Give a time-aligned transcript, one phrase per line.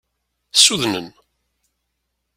[0.57, 1.07] Ssudnen.